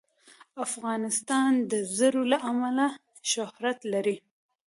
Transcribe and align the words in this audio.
افغانستان 0.65 1.51
د 1.71 1.73
طلا 1.97 2.19
له 2.31 2.37
امله 2.51 2.87
شهرت 3.31 3.79
لري. 3.93 4.15